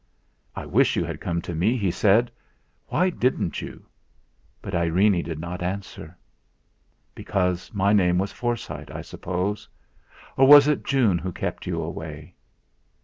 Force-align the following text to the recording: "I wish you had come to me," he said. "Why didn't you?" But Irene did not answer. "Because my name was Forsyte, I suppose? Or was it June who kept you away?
"I 0.55 0.65
wish 0.65 0.95
you 0.95 1.05
had 1.05 1.21
come 1.21 1.43
to 1.43 1.53
me," 1.53 1.77
he 1.77 1.91
said. 1.91 2.31
"Why 2.87 3.11
didn't 3.11 3.61
you?" 3.61 3.85
But 4.59 4.73
Irene 4.73 5.23
did 5.23 5.37
not 5.37 5.61
answer. 5.61 6.17
"Because 7.13 7.71
my 7.71 7.93
name 7.93 8.17
was 8.17 8.31
Forsyte, 8.33 8.89
I 8.89 9.03
suppose? 9.03 9.69
Or 10.37 10.47
was 10.47 10.67
it 10.67 10.85
June 10.85 11.19
who 11.19 11.31
kept 11.31 11.67
you 11.67 11.83
away? 11.83 12.33